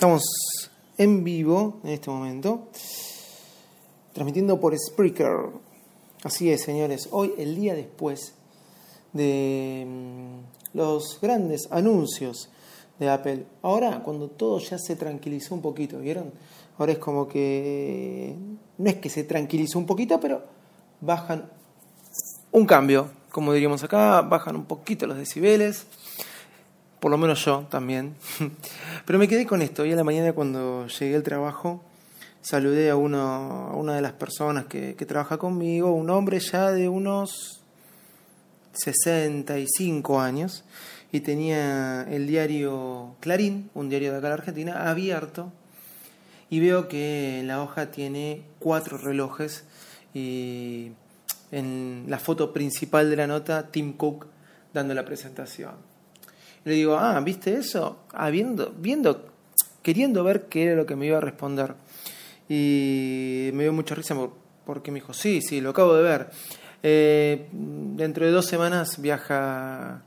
Estamos 0.00 0.22
en 0.96 1.24
vivo 1.24 1.78
en 1.84 1.90
este 1.90 2.08
momento, 2.08 2.68
transmitiendo 4.14 4.58
por 4.58 4.74
Spreaker. 4.74 5.50
Así 6.24 6.50
es, 6.50 6.62
señores, 6.62 7.08
hoy 7.10 7.34
el 7.36 7.54
día 7.54 7.74
después 7.74 8.32
de 9.12 9.86
mm, 9.86 10.78
los 10.78 11.18
grandes 11.20 11.68
anuncios 11.70 12.48
de 12.98 13.10
Apple. 13.10 13.44
Ahora, 13.60 14.02
cuando 14.02 14.28
todo 14.28 14.58
ya 14.58 14.78
se 14.78 14.96
tranquilizó 14.96 15.54
un 15.54 15.60
poquito, 15.60 15.98
¿vieron? 15.98 16.32
Ahora 16.78 16.92
es 16.92 16.98
como 16.98 17.28
que 17.28 18.34
no 18.78 18.88
es 18.88 18.96
que 18.96 19.10
se 19.10 19.24
tranquilizó 19.24 19.78
un 19.78 19.84
poquito, 19.84 20.18
pero 20.18 20.44
bajan 21.02 21.50
un 22.52 22.64
cambio, 22.64 23.10
como 23.30 23.52
diríamos 23.52 23.84
acá, 23.84 24.22
bajan 24.22 24.56
un 24.56 24.64
poquito 24.64 25.06
los 25.06 25.18
decibeles 25.18 25.84
por 27.00 27.10
lo 27.10 27.18
menos 27.18 27.44
yo 27.44 27.66
también. 27.70 28.14
Pero 29.06 29.18
me 29.18 29.26
quedé 29.26 29.46
con 29.46 29.62
esto. 29.62 29.82
Hoy 29.82 29.92
a 29.92 29.96
la 29.96 30.04
mañana 30.04 30.34
cuando 30.34 30.86
llegué 30.86 31.16
al 31.16 31.22
trabajo, 31.22 31.82
saludé 32.42 32.90
a, 32.90 32.96
uno, 32.96 33.18
a 33.18 33.74
una 33.74 33.94
de 33.94 34.02
las 34.02 34.12
personas 34.12 34.66
que, 34.66 34.94
trabaja 34.94 35.38
conmigo, 35.38 35.92
un 35.92 36.10
hombre 36.10 36.38
ya 36.40 36.70
de 36.70 36.88
unos 36.88 37.62
65 38.72 40.20
años, 40.20 40.64
y 41.12 41.20
tenía 41.20 42.02
el 42.08 42.28
diario 42.28 43.16
Clarín, 43.18 43.70
un 43.74 43.88
diario 43.88 44.12
de 44.12 44.18
acá 44.18 44.28
de 44.28 44.34
Argentina, 44.34 44.88
abierto, 44.88 45.52
y 46.50 46.60
veo 46.60 46.86
que 46.86 47.42
la 47.44 47.62
hoja 47.62 47.90
tiene 47.90 48.42
cuatro 48.58 48.98
relojes, 48.98 49.64
y 50.14 50.92
en 51.50 52.04
la 52.08 52.18
foto 52.18 52.52
principal 52.52 53.10
de 53.10 53.16
la 53.16 53.26
nota, 53.26 53.70
Tim 53.70 53.94
Cook 53.94 54.26
dando 54.72 54.94
la 54.94 55.04
presentación 55.04 55.89
le 56.64 56.74
digo, 56.74 56.96
ah, 56.98 57.18
¿viste 57.20 57.54
eso? 57.54 58.00
Habiendo, 58.12 58.72
viendo, 58.76 59.26
queriendo 59.82 60.24
ver 60.24 60.46
qué 60.46 60.64
era 60.64 60.76
lo 60.76 60.86
que 60.86 60.96
me 60.96 61.06
iba 61.06 61.18
a 61.18 61.20
responder. 61.20 61.74
Y 62.48 63.50
me 63.54 63.64
dio 63.64 63.72
mucha 63.72 63.94
risa 63.94 64.16
porque 64.66 64.90
me 64.90 65.00
dijo, 65.00 65.12
sí, 65.12 65.40
sí, 65.40 65.60
lo 65.60 65.70
acabo 65.70 65.94
de 65.94 66.02
ver. 66.02 66.30
Eh, 66.82 67.48
dentro 67.52 68.24
de 68.24 68.32
dos 68.32 68.46
semanas 68.46 69.00
viaja 69.00 70.02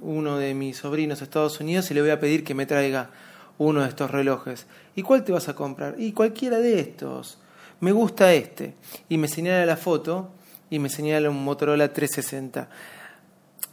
uno 0.00 0.36
de 0.36 0.54
mis 0.54 0.78
sobrinos 0.78 1.20
a 1.20 1.24
Estados 1.24 1.60
Unidos 1.60 1.90
y 1.90 1.94
le 1.94 2.02
voy 2.02 2.10
a 2.10 2.20
pedir 2.20 2.44
que 2.44 2.54
me 2.54 2.66
traiga 2.66 3.10
uno 3.58 3.82
de 3.82 3.88
estos 3.88 4.10
relojes. 4.10 4.66
¿Y 4.94 5.02
cuál 5.02 5.24
te 5.24 5.32
vas 5.32 5.48
a 5.48 5.54
comprar? 5.54 5.94
Y 5.98 6.12
cualquiera 6.12 6.58
de 6.58 6.80
estos. 6.80 7.38
Me 7.80 7.92
gusta 7.92 8.32
este. 8.32 8.74
Y 9.08 9.18
me 9.18 9.28
señala 9.28 9.66
la 9.66 9.76
foto 9.76 10.30
y 10.70 10.78
me 10.78 10.88
señala 10.88 11.30
un 11.30 11.44
Motorola 11.44 11.92
360. 11.92 12.68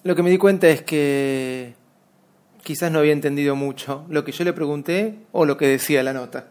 Lo 0.03 0.16
que 0.16 0.23
me 0.23 0.29
di 0.29 0.38
cuenta 0.38 0.67
es 0.67 0.81
que 0.81 1.75
quizás 2.63 2.91
no 2.91 2.99
había 2.99 3.13
entendido 3.13 3.55
mucho 3.55 4.05
lo 4.09 4.23
que 4.23 4.31
yo 4.31 4.43
le 4.43 4.53
pregunté 4.53 5.19
o 5.31 5.45
lo 5.45 5.57
que 5.57 5.67
decía 5.67 6.03
la 6.03 6.13
nota. 6.13 6.47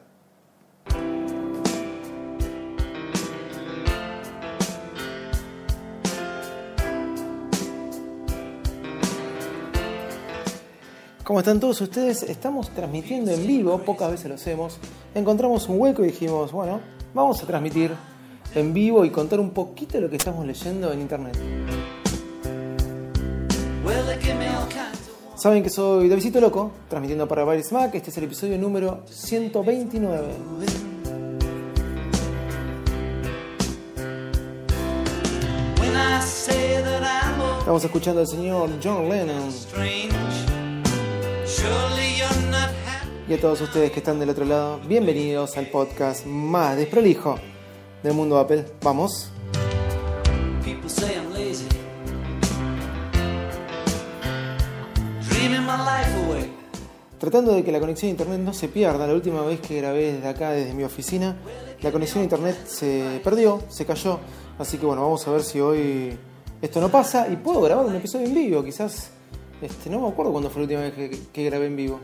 ¿Cómo 11.28 11.40
están 11.40 11.60
todos 11.60 11.78
ustedes? 11.82 12.22
Estamos 12.22 12.70
transmitiendo 12.70 13.30
en 13.30 13.46
vivo, 13.46 13.76
pocas 13.82 14.10
veces 14.10 14.28
lo 14.30 14.36
hacemos. 14.36 14.78
Encontramos 15.14 15.68
un 15.68 15.78
hueco 15.78 16.02
y 16.02 16.06
dijimos, 16.06 16.52
bueno, 16.52 16.80
vamos 17.12 17.42
a 17.42 17.46
transmitir 17.46 17.92
en 18.54 18.72
vivo 18.72 19.04
y 19.04 19.10
contar 19.10 19.38
un 19.38 19.50
poquito 19.50 20.00
lo 20.00 20.08
que 20.08 20.16
estamos 20.16 20.46
leyendo 20.46 20.90
en 20.90 21.02
internet. 21.02 21.36
Saben 25.38 25.62
que 25.62 25.70
soy 25.70 26.08
Davidito 26.08 26.40
Loco, 26.40 26.72
transmitiendo 26.88 27.28
para 27.28 27.44
Virus 27.44 27.70
Mac. 27.70 27.94
Este 27.94 28.10
es 28.10 28.18
el 28.18 28.24
episodio 28.24 28.58
número 28.58 29.04
129. 29.08 30.26
Estamos 37.60 37.84
escuchando 37.84 38.20
al 38.20 38.26
señor 38.26 38.68
John 38.82 39.08
Lennon. 39.08 39.48
Y 43.28 43.32
a 43.32 43.40
todos 43.40 43.60
ustedes 43.60 43.92
que 43.92 44.00
están 44.00 44.18
del 44.18 44.30
otro 44.30 44.44
lado, 44.44 44.80
bienvenidos 44.88 45.56
al 45.56 45.66
podcast 45.66 46.26
más 46.26 46.76
desprolijo 46.76 47.38
del 48.02 48.14
mundo 48.14 48.38
Apple. 48.38 48.64
Vamos. 48.82 49.30
Tratando 57.18 57.52
de 57.52 57.64
que 57.64 57.72
la 57.72 57.80
conexión 57.80 58.08
a 58.08 58.10
internet 58.12 58.40
no 58.40 58.52
se 58.52 58.68
pierda, 58.68 59.04
la 59.04 59.12
última 59.12 59.42
vez 59.42 59.60
que 59.60 59.78
grabé 59.78 60.12
desde 60.12 60.28
acá, 60.28 60.50
desde 60.50 60.72
mi 60.72 60.84
oficina, 60.84 61.36
la 61.82 61.90
conexión 61.90 62.20
a 62.20 62.24
internet 62.24 62.56
se 62.64 63.20
perdió, 63.24 63.60
se 63.68 63.84
cayó. 63.84 64.20
Así 64.56 64.78
que 64.78 64.86
bueno, 64.86 65.02
vamos 65.02 65.26
a 65.26 65.32
ver 65.32 65.42
si 65.42 65.58
hoy 65.58 66.16
esto 66.62 66.80
no 66.80 66.88
pasa 66.88 67.26
y 67.28 67.34
puedo 67.34 67.60
grabar 67.60 67.86
un 67.86 67.96
episodio 67.96 68.26
en 68.26 68.34
vivo. 68.34 68.62
Quizás, 68.62 69.10
este, 69.60 69.90
no 69.90 70.00
me 70.00 70.08
acuerdo 70.08 70.30
cuándo 70.30 70.48
fue 70.48 70.62
la 70.62 70.64
última 70.64 70.80
vez 70.82 71.18
que, 71.32 71.44
grabé 71.44 71.66
en 71.66 71.76
vivo. 71.76 72.00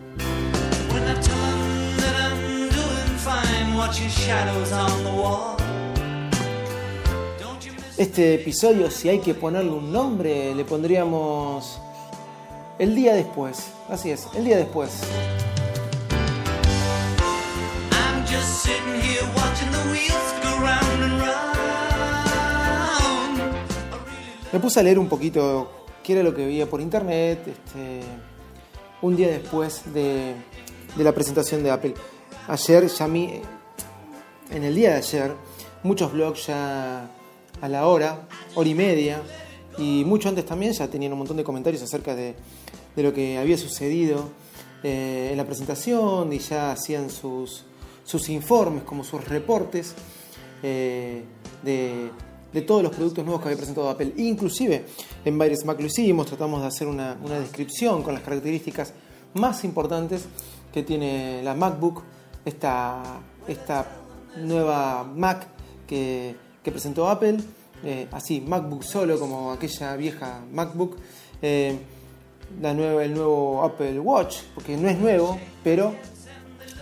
Este 7.96 8.34
episodio, 8.34 8.90
si 8.90 9.08
hay 9.08 9.20
que 9.20 9.34
ponerle 9.34 9.70
un 9.70 9.92
nombre, 9.92 10.52
le 10.56 10.64
pondríamos 10.64 11.80
el 12.78 12.94
día 12.94 13.14
después. 13.14 13.70
Así 13.88 14.10
es, 14.10 14.28
el 14.34 14.44
día 14.44 14.56
después. 14.56 15.00
Me 24.52 24.60
puse 24.60 24.78
a 24.78 24.82
leer 24.84 24.98
un 24.98 25.08
poquito 25.08 25.86
qué 26.02 26.12
era 26.12 26.22
lo 26.22 26.32
que 26.34 26.46
veía 26.46 26.66
por 26.66 26.80
internet 26.80 27.40
este, 27.46 28.00
un 29.02 29.16
día 29.16 29.28
después 29.28 29.92
de, 29.92 30.34
de 30.94 31.04
la 31.04 31.12
presentación 31.12 31.64
de 31.64 31.70
Apple. 31.72 31.94
Ayer 32.46 32.86
ya 32.86 33.08
mi, 33.08 33.40
en 34.50 34.62
el 34.62 34.74
día 34.74 34.90
de 34.90 34.96
ayer, 34.96 35.34
muchos 35.82 36.12
blogs 36.12 36.46
ya 36.46 37.10
a 37.60 37.68
la 37.68 37.86
hora, 37.86 38.28
hora 38.54 38.68
y 38.68 38.74
media, 38.74 39.22
y 39.78 40.04
mucho 40.04 40.28
antes 40.28 40.46
también 40.46 40.72
ya 40.72 40.88
tenían 40.88 41.12
un 41.12 41.18
montón 41.18 41.36
de 41.36 41.44
comentarios 41.44 41.82
acerca 41.82 42.14
de, 42.14 42.34
lo 42.96 43.12
que 43.12 43.38
había 43.38 43.58
sucedido 43.58 44.28
eh, 44.82 45.30
en 45.32 45.36
la 45.36 45.44
presentación 45.44 46.32
y 46.32 46.38
ya 46.38 46.72
hacían 46.72 47.10
sus, 47.10 47.64
sus 48.04 48.28
informes, 48.28 48.84
como 48.84 49.02
sus 49.02 49.26
reportes 49.26 49.94
eh, 50.62 51.24
de, 51.62 52.10
todos 52.62 52.84
los 52.84 52.94
productos 52.94 53.24
nuevos 53.24 53.42
que 53.42 53.48
había 53.48 53.56
presentado 53.56 53.88
Apple. 53.88 54.12
Inclusive 54.16 54.84
en 55.24 55.38
Virus 55.38 55.64
Mac 55.64 55.80
lo 55.80 55.86
hicimos, 55.86 56.26
tratamos 56.26 56.60
de 56.60 56.68
hacer 56.68 56.86
una, 56.86 57.16
descripción 57.16 58.02
con 58.02 58.14
las 58.14 58.22
características 58.22 58.92
más 59.34 59.64
importantes 59.64 60.26
que 60.72 60.84
tiene 60.84 61.42
la 61.42 61.54
MacBook, 61.54 62.02
esta, 62.44 63.02
esta 63.48 63.88
nueva 64.36 65.02
Mac 65.02 65.48
que, 65.88 66.36
que 66.62 66.70
presentó 66.70 67.08
Apple. 67.08 67.38
Eh, 67.84 68.08
así, 68.12 68.40
MacBook 68.40 68.82
solo, 68.82 69.18
como 69.18 69.52
aquella 69.52 69.94
vieja 69.96 70.40
MacBook, 70.50 70.96
eh, 71.42 71.78
la 72.60 72.72
nueva, 72.72 73.04
el 73.04 73.12
nuevo 73.12 73.62
Apple 73.62 74.00
Watch, 74.00 74.38
porque 74.54 74.76
no 74.76 74.88
es 74.88 74.98
nuevo, 74.98 75.38
pero 75.62 75.94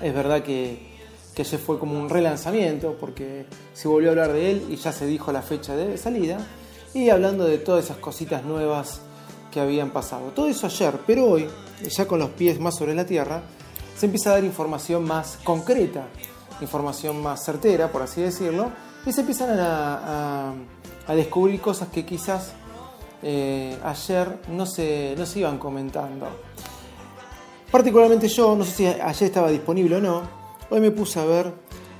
es 0.01 0.15
verdad 0.15 0.43
que, 0.43 0.93
que 1.35 1.45
se 1.45 1.59
fue 1.59 1.79
como 1.79 1.99
un 1.99 2.09
relanzamiento, 2.09 2.97
porque 3.01 3.47
se 3.73 3.89
volvió 3.89 4.11
a 4.11 4.13
hablar 4.13 4.33
de 4.33 4.51
él 4.53 4.67
y 4.71 4.77
ya 4.77 4.93
se 4.93 5.07
dijo 5.07 5.33
la 5.33 5.43
fecha 5.43 5.75
de 5.75 5.97
salida, 5.99 6.39
y 6.95 7.09
hablando 7.09 7.45
de 7.47 7.59
todas 7.59 7.87
esas 7.87 7.97
cositas 7.97 8.45
nuevas 8.45 9.01
que 9.51 9.61
habían 9.61 9.91
pasado. 9.91 10.29
Todo 10.29 10.47
eso 10.47 10.67
ayer, 10.67 11.01
pero 11.07 11.27
hoy, 11.27 11.49
ya 11.89 12.07
con 12.07 12.21
los 12.21 12.31
pies 12.31 12.61
más 12.61 12.77
sobre 12.77 12.95
la 12.95 13.05
tierra, 13.05 13.43
se 13.97 14.07
empieza 14.07 14.31
a 14.31 14.35
dar 14.35 14.45
información 14.45 15.05
más 15.05 15.39
concreta, 15.43 16.07
información 16.61 17.23
más 17.23 17.45
certera, 17.45 17.91
por 17.91 18.03
así 18.03 18.21
decirlo, 18.21 18.71
y 19.05 19.13
se 19.13 19.21
empiezan 19.21 19.59
a 19.59 20.55
a 21.07 21.15
descubrir 21.15 21.61
cosas 21.61 21.89
que 21.89 22.05
quizás 22.05 22.53
eh, 23.23 23.77
ayer 23.85 24.39
no 24.49 24.67
se, 24.67 25.15
no 25.17 25.27
se 25.27 25.41
iban 25.41 25.59
comentando. 25.59 26.29
Particularmente 27.71 28.29
yo, 28.29 28.55
no 28.55 28.65
sé 28.65 28.71
si 28.71 28.87
ayer 28.87 29.23
estaba 29.23 29.51
disponible 29.51 29.97
o 29.97 30.01
no, 30.01 30.23
hoy 30.71 30.81
me 30.81 30.91
puse 30.91 31.19
a 31.19 31.25
ver 31.25 31.53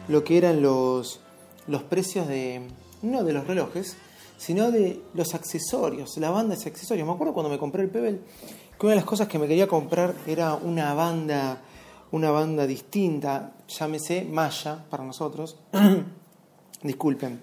lo 0.09 0.23
que 0.23 0.37
eran 0.37 0.61
los, 0.61 1.21
los 1.67 1.83
precios 1.83 2.29
de, 2.29 2.69
no 3.03 3.25
de 3.25 3.33
los 3.33 3.47
relojes, 3.47 3.97
sino 4.37 4.71
de 4.71 5.01
los 5.15 5.35
accesorios, 5.35 6.17
la 6.19 6.31
banda 6.31 6.55
de 6.55 6.69
accesorios. 6.69 7.07
Me 7.07 7.15
acuerdo 7.15 7.33
cuando 7.33 7.51
me 7.51 7.59
compré 7.59 7.83
el 7.83 7.91
Pebble, 7.91 8.21
que 8.79 8.87
una 8.87 8.91
de 8.91 8.97
las 8.97 9.05
cosas 9.05 9.29
que 9.29 9.39
me 9.39 9.49
quería 9.49 9.67
comprar 9.67 10.15
era 10.27 10.55
una 10.55 10.93
banda, 10.95 11.63
una 12.11 12.31
banda 12.31 12.67
distinta, 12.67 13.55
llámese 13.67 14.25
malla 14.25 14.85
para 14.91 15.05
nosotros, 15.05 15.57
disculpen, 16.83 17.41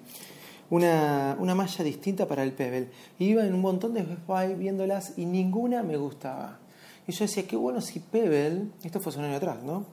una, 0.69 1.35
una 1.39 1.55
malla 1.55 1.83
distinta 1.83 2.27
para 2.27 2.43
el 2.43 2.53
Pebble. 2.53 2.89
Iba 3.19 3.45
en 3.45 3.53
un 3.53 3.61
montón 3.61 3.93
de 3.93 4.03
Best 4.03 4.57
viéndolas 4.57 5.13
y 5.17 5.25
ninguna 5.25 5.83
me 5.83 5.97
gustaba. 5.97 6.59
Y 7.07 7.11
yo 7.11 7.25
decía, 7.25 7.47
qué 7.47 7.55
bueno 7.55 7.81
si 7.81 7.99
Pebble, 7.99 8.67
esto 8.83 8.99
fue 8.99 9.15
un 9.17 9.25
año 9.25 9.37
atrás, 9.37 9.63
¿no? 9.63 9.85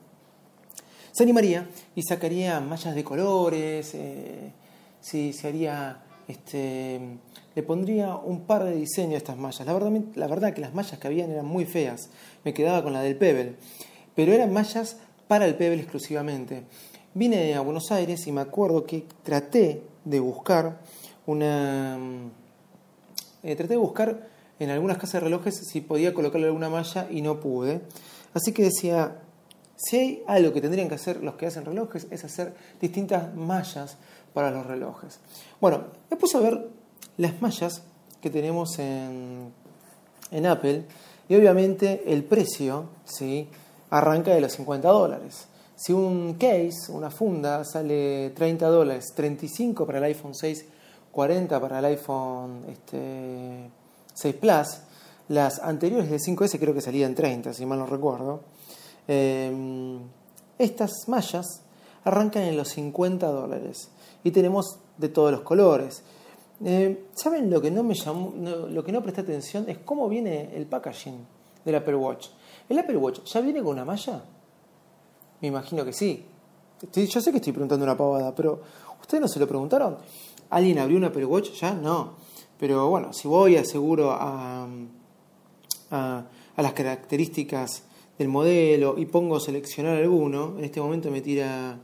Se 1.13 1.23
animaría 1.23 1.67
y 1.95 2.03
sacaría 2.03 2.61
mallas 2.61 2.95
de 2.95 3.03
colores, 3.03 3.95
eh, 3.95 4.53
si 5.01 5.33
se 5.33 5.49
haría, 5.49 6.03
este, 6.29 7.01
le 7.55 7.63
pondría 7.63 8.17
un 8.17 8.43
par 8.43 8.65
de 8.65 8.75
diseños 8.75 9.15
a 9.15 9.17
estas 9.17 9.39
mallas. 9.39 9.65
La 9.65 9.73
verdad, 9.73 9.93
la 10.15 10.27
verdad 10.27 10.53
que 10.53 10.61
las 10.61 10.75
mallas 10.75 10.99
que 10.99 11.07
habían 11.07 11.31
eran 11.31 11.47
muy 11.47 11.65
feas, 11.65 12.11
me 12.45 12.53
quedaba 12.53 12.83
con 12.83 12.93
la 12.93 13.01
del 13.01 13.17
Pebble, 13.17 13.55
pero 14.15 14.33
eran 14.35 14.53
mallas 14.53 14.99
para 15.27 15.47
el 15.47 15.55
Pebble 15.55 15.81
exclusivamente. 15.81 16.65
Vine 17.17 17.55
a 17.55 17.63
Buenos 17.63 17.93
Aires 17.93 18.27
y 18.27 18.33
me 18.33 18.43
acuerdo 18.43 18.85
que 18.85 19.07
traté 19.23 19.83
de 20.05 20.21
buscar 20.21 20.81
una... 21.25 21.97
Eh, 23.43 23.57
traté 23.57 23.73
de 23.73 23.79
buscar 23.79 24.29
en 24.59 24.69
algunas 24.69 24.99
casas 24.99 25.15
de 25.15 25.21
relojes 25.21 25.57
si 25.67 25.81
podía 25.81 26.13
colocarle 26.13 26.49
alguna 26.49 26.69
malla 26.69 27.09
y 27.11 27.23
no 27.23 27.41
pude. 27.41 27.81
Así 28.35 28.53
que 28.53 28.65
decía, 28.65 29.17
si 29.77 29.97
hay 29.97 30.25
algo 30.27 30.53
que 30.53 30.61
tendrían 30.61 30.91
que 30.91 30.97
hacer 30.97 31.23
los 31.23 31.37
que 31.37 31.47
hacen 31.47 31.65
relojes 31.65 32.07
es 32.11 32.23
hacer 32.23 32.55
distintas 32.83 33.35
mallas 33.35 33.97
para 34.35 34.51
los 34.51 34.67
relojes. 34.67 35.19
Bueno, 35.59 35.85
me 36.11 36.19
puse 36.19 36.37
a 36.37 36.41
ver 36.41 36.69
las 37.17 37.41
mallas 37.41 37.83
que 38.21 38.29
tenemos 38.29 38.79
en, 38.79 39.55
en 40.33 40.45
Apple 40.45 40.85
y 41.31 41.35
obviamente 41.35 42.13
el 42.13 42.25
precio 42.25 42.91
¿sí? 43.07 43.49
arranca 43.89 44.35
de 44.35 44.43
los 44.43 44.53
50 44.53 44.87
dólares. 44.87 45.49
Si 45.77 45.93
un 45.93 46.35
case, 46.35 46.91
una 46.91 47.11
funda, 47.11 47.63
sale 47.63 48.31
30 48.31 48.67
dólares, 48.67 49.13
35 49.15 49.85
para 49.85 49.99
el 49.99 50.05
iPhone 50.05 50.35
6, 50.35 50.65
40 51.13 51.61
para 51.61 51.81
el 51.81 51.85
iPhone 51.85 52.65
este, 52.67 53.71
6 54.15 54.35
Plus. 54.37 54.79
Las 55.29 55.59
anteriores 55.59 56.11
de 56.11 56.17
5S 56.17 56.59
creo 56.59 56.73
que 56.73 56.81
salían 56.81 57.15
30, 57.15 57.53
si 57.53 57.67
mal 57.67 57.79
no 57.79 57.87
recuerdo. 57.87 58.41
Em, 59.07 59.99
estas 60.59 61.09
mallas 61.09 61.61
arrancan 62.05 62.45
en 62.45 62.57
los 62.57 62.69
50 62.71 63.27
dólares 63.27 63.91
y 64.25 64.31
tenemos 64.31 64.79
de 64.97 65.11
todos 65.11 65.31
los 65.31 65.43
colores. 65.43 66.03
Em, 66.65 66.97
¿Saben 67.15 67.51
lo 67.51 67.61
que 67.61 67.71
no 67.71 67.83
me 67.83 67.95
llamó, 67.95 68.33
lo 68.71 68.83
que 68.83 68.93
no 68.93 69.03
presté 69.03 69.21
atención? 69.21 69.69
Es 69.69 69.77
cómo 69.79 70.09
viene 70.09 70.57
el 70.57 70.65
packaging 70.65 71.19
del 71.67 71.75
Apple 71.75 71.97
Watch. 71.97 72.29
¿El 72.67 72.79
Apple 72.79 72.97
Watch 72.97 73.25
ya 73.25 73.43
viene 73.43 73.63
con 73.63 73.73
una 73.73 73.85
malla? 73.85 74.23
Me 75.41 75.49
imagino 75.49 75.85
que 75.85 75.93
sí. 75.93 76.25
Yo 76.95 77.21
sé 77.21 77.31
que 77.31 77.39
estoy 77.39 77.53
preguntando 77.53 77.85
una 77.85 77.97
pavada, 77.97 78.35
pero 78.35 78.61
¿ustedes 79.01 79.21
no 79.21 79.29
se 79.29 79.39
lo 79.39 79.47
preguntaron? 79.47 79.97
¿Alguien 80.51 80.79
abrió 80.79 80.99
un 80.99 81.05
Apple 81.05 81.25
Watch 81.25 81.53
ya? 81.53 81.75
No. 81.75 82.15
Pero 82.59 82.89
bueno, 82.89 83.13
si 83.13 83.29
voy 83.29 83.57
aseguro 83.57 84.13
a, 84.13 84.67
a, 85.91 86.25
a 86.57 86.63
las 86.63 86.73
características 86.73 87.83
del 88.19 88.29
modelo 88.29 88.95
y 88.97 89.07
pongo 89.07 89.41
seleccionar 89.41 89.97
alguno, 89.97 90.55
en 90.59 90.65
este 90.65 90.81
momento 90.81 91.11
me 91.11 91.21
tira 91.21 91.79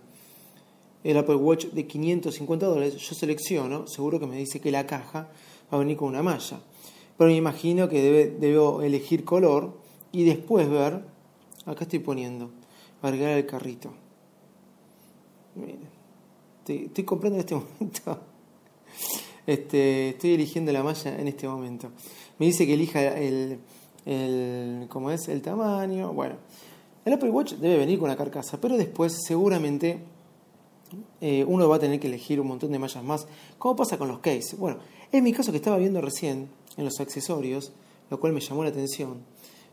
el 1.04 1.16
Apple 1.16 1.36
Watch 1.36 1.66
de 1.66 1.86
550 1.86 2.66
dólares, 2.66 2.96
yo 2.96 3.14
selecciono, 3.14 3.86
seguro 3.86 4.20
que 4.20 4.26
me 4.26 4.36
dice 4.36 4.60
que 4.60 4.70
la 4.70 4.86
caja 4.86 5.28
va 5.72 5.76
a 5.76 5.78
venir 5.78 5.96
con 5.96 6.08
una 6.08 6.22
malla. 6.22 6.60
Pero 7.18 7.28
me 7.30 7.36
imagino 7.36 7.88
que 7.88 8.00
debe, 8.00 8.26
debo 8.30 8.82
elegir 8.82 9.24
color 9.24 9.76
y 10.12 10.24
después 10.24 10.68
ver, 10.70 11.02
acá 11.66 11.84
estoy 11.84 11.98
poniendo, 11.98 12.50
agregar 13.10 13.36
el 13.36 13.46
carrito. 13.46 13.92
Miren, 15.54 15.80
estoy, 16.66 17.04
comprando 17.04 17.36
en 17.36 17.40
este 17.40 17.54
momento. 17.80 18.18
Este, 19.46 20.10
estoy 20.10 20.34
eligiendo 20.34 20.72
la 20.72 20.82
malla 20.82 21.18
en 21.18 21.28
este 21.28 21.48
momento. 21.48 21.90
Me 22.38 22.46
dice 22.46 22.66
que 22.66 22.74
elija 22.74 23.18
el, 23.18 23.58
el, 24.06 24.86
¿cómo 24.88 25.10
es? 25.10 25.28
el 25.28 25.42
tamaño. 25.42 26.12
Bueno, 26.12 26.36
el 27.04 27.12
Apple 27.12 27.30
Watch 27.30 27.54
debe 27.54 27.78
venir 27.78 27.98
con 27.98 28.08
la 28.08 28.16
carcasa, 28.16 28.60
pero 28.60 28.76
después 28.76 29.12
seguramente 29.26 30.00
eh, 31.20 31.44
uno 31.46 31.68
va 31.68 31.76
a 31.76 31.78
tener 31.78 31.98
que 31.98 32.06
elegir 32.06 32.40
un 32.40 32.46
montón 32.48 32.70
de 32.72 32.78
mallas 32.78 33.02
más. 33.02 33.26
¿Cómo 33.58 33.76
pasa 33.76 33.98
con 33.98 34.08
los 34.08 34.20
cases? 34.20 34.56
Bueno, 34.58 34.78
en 35.10 35.24
mi 35.24 35.32
caso 35.32 35.50
que 35.50 35.58
estaba 35.58 35.78
viendo 35.78 36.00
recién 36.00 36.48
en 36.76 36.84
los 36.84 37.00
accesorios, 37.00 37.72
lo 38.10 38.20
cual 38.20 38.32
me 38.32 38.40
llamó 38.40 38.62
la 38.62 38.70
atención, 38.70 39.22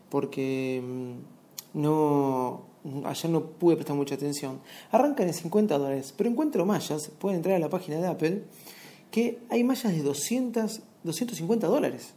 porque 0.08 0.82
mm, 0.84 1.80
no, 1.80 2.62
ayer 3.04 3.30
no 3.30 3.44
pude 3.44 3.76
prestar 3.76 3.96
mucha 3.96 4.14
atención. 4.14 4.60
Arrancan 4.90 5.28
en 5.28 5.34
50 5.34 5.78
dólares, 5.78 6.14
pero 6.16 6.30
encuentro 6.30 6.64
mallas, 6.66 7.10
pueden 7.18 7.38
entrar 7.38 7.56
a 7.56 7.58
la 7.58 7.68
página 7.68 7.98
de 7.98 8.06
Apple 8.06 8.44
que 9.10 9.38
hay 9.48 9.64
mallas 9.64 9.92
de 9.92 10.02
200, 10.02 10.80
250 11.02 11.66
dólares. 11.66 12.14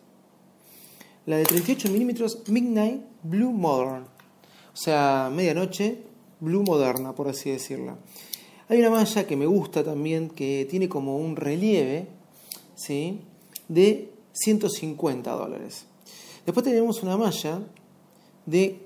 La 1.25 1.37
de 1.37 1.43
38 1.43 1.89
milímetros 1.89 2.39
Midnight 2.47 3.01
Blue 3.23 3.51
Modern. 3.51 4.03
O 4.73 4.77
sea, 4.77 5.31
medianoche 5.33 5.99
blue 6.39 6.63
moderna, 6.63 7.15
por 7.15 7.27
así 7.29 7.49
decirla. 7.49 7.97
Hay 8.67 8.79
una 8.79 8.89
malla 8.89 9.25
que 9.25 9.35
me 9.35 9.45
gusta 9.45 9.83
también, 9.83 10.29
que 10.29 10.67
tiene 10.69 10.89
como 10.89 11.17
un 11.17 11.35
relieve, 11.35 12.07
¿sí? 12.75 13.21
De 13.67 14.11
150 14.33 15.31
dólares. 15.31 15.85
Después 16.45 16.65
tenemos 16.65 17.01
una 17.03 17.17
malla 17.17 17.61
de 18.45 18.81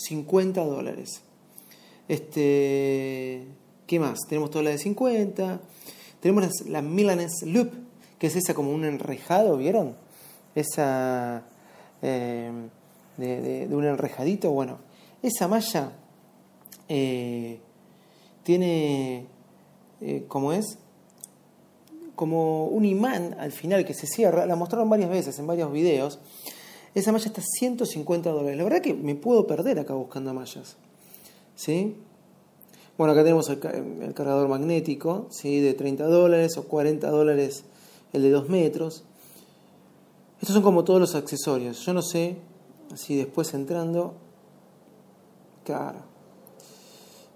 450 0.00 0.64
dólares. 0.64 1.22
Este, 2.08 3.46
¿Qué 3.86 4.00
más? 4.00 4.20
Tenemos 4.28 4.50
toda 4.50 4.64
la 4.64 4.70
de 4.70 4.78
50, 4.78 5.60
tenemos 6.20 6.66
la 6.66 6.82
Milanese 6.82 7.46
Loop, 7.46 7.70
que 8.18 8.26
es 8.26 8.36
esa 8.36 8.54
como 8.54 8.72
un 8.72 8.84
enrejado, 8.84 9.56
¿vieron? 9.56 9.94
Esa 10.54 11.44
eh, 12.02 12.50
de, 13.16 13.68
un 13.70 13.84
enrejadito. 13.84 14.50
Bueno, 14.50 14.78
esa 15.22 15.48
malla 15.48 15.92
eh, 16.88 17.60
tiene, 18.42 19.26
eh, 20.00 20.24
como 20.28 20.52
es, 20.52 20.78
como 22.16 22.66
un 22.66 22.84
imán 22.84 23.36
al 23.38 23.52
final 23.52 23.84
que 23.84 23.94
se 23.94 24.06
cierra. 24.06 24.46
La 24.46 24.56
mostraron 24.56 24.90
varias 24.90 25.10
veces 25.10 25.38
en 25.38 25.46
varios 25.46 25.72
videos. 25.72 26.18
Esa 26.94 27.12
malla 27.12 27.26
está 27.26 27.42
150 27.42 28.30
dólares. 28.30 28.56
La 28.56 28.64
verdad 28.64 28.80
que 28.80 28.94
me 28.94 29.14
puedo 29.14 29.46
perder 29.46 29.78
acá 29.78 29.94
buscando 29.94 30.34
mallas. 30.34 30.76
¿Sí? 31.54 31.96
Bueno, 32.98 33.12
acá 33.12 33.22
tenemos 33.22 33.48
el, 33.48 33.60
cargador 33.60 34.48
magnético, 34.48 35.26
¿sí? 35.30 35.60
de 35.60 35.74
30 35.74 36.04
dólares 36.04 36.56
o 36.58 36.64
40 36.64 37.08
dólares 37.10 37.64
el 38.12 38.22
de 38.22 38.30
2 38.30 38.48
metros. 38.48 39.04
Estos 40.40 40.54
son 40.54 40.62
como 40.62 40.84
todos 40.84 41.00
los 41.00 41.14
accesorios. 41.14 41.84
Yo 41.84 41.94
no 41.94 42.02
sé 42.02 42.36
si 42.94 43.16
después 43.16 43.54
entrando... 43.54 44.14
Claro. 45.64 45.98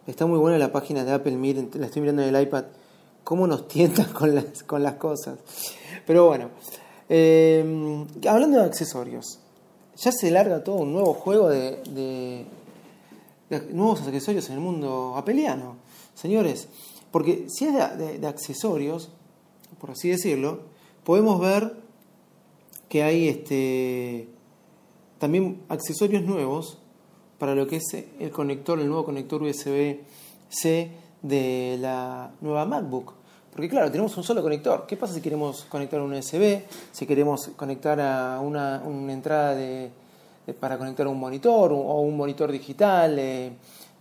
Está 0.06 0.26
muy 0.26 0.38
buena 0.38 0.58
la 0.58 0.72
página 0.72 1.04
de 1.04 1.12
Apple, 1.12 1.36
miren, 1.36 1.70
la 1.74 1.86
estoy 1.86 2.02
mirando 2.02 2.22
en 2.22 2.34
el 2.34 2.42
iPad. 2.42 2.64
Cómo 3.22 3.46
nos 3.46 3.68
tientan 3.68 4.12
con 4.12 4.34
las, 4.34 4.62
con 4.64 4.82
las 4.82 4.94
cosas. 4.94 5.38
Pero 6.06 6.26
bueno, 6.26 6.50
eh, 7.08 8.04
hablando 8.28 8.58
de 8.58 8.64
accesorios, 8.64 9.40
ya 9.96 10.12
se 10.12 10.30
larga 10.30 10.64
todo 10.64 10.76
un 10.76 10.92
nuevo 10.92 11.14
juego 11.14 11.48
de 11.48 12.46
nuevos 13.72 14.02
accesorios 14.02 14.48
en 14.48 14.54
el 14.54 14.60
mundo 14.60 15.14
apeliano. 15.16 15.76
Señores, 16.14 16.68
porque 17.10 17.46
si 17.48 17.66
es 17.66 17.74
de, 18.20 18.26
accesorios, 18.26 19.10
por 19.80 19.90
así 19.90 20.08
decirlo, 20.08 20.62
podemos 21.04 21.40
ver 21.40 21.76
que 22.88 23.02
hay 23.02 23.28
este, 23.28 24.28
también 25.18 25.62
accesorios 25.68 26.22
nuevos 26.22 26.78
para 27.38 27.54
lo 27.54 27.66
que 27.66 27.76
es 27.76 27.84
el 28.18 28.30
conector, 28.30 28.80
el 28.80 28.88
nuevo 28.88 29.04
conector 29.04 29.42
USB-C 29.42 30.90
de 31.22 31.78
la 31.80 32.32
nueva 32.40 32.64
MacBook. 32.64 33.14
Porque 33.54 33.68
claro, 33.68 33.90
tenemos 33.90 34.16
un 34.16 34.24
solo 34.24 34.42
conector. 34.42 34.84
¿Qué 34.86 34.96
pasa 34.96 35.14
si 35.14 35.20
queremos 35.20 35.64
conectar 35.68 36.00
un 36.00 36.12
USB? 36.12 36.62
Si 36.90 37.06
queremos 37.06 37.50
conectar 37.56 38.00
a 38.00 38.40
una 38.40 38.82
entrada 39.12 39.54
de, 39.54 39.90
para 40.58 40.76
conectar 40.76 41.06
un 41.06 41.18
monitor 41.18 41.72
o 41.72 42.00
un 42.00 42.16
monitor 42.16 42.50
digital, 42.50 43.18
eh, 43.18 43.52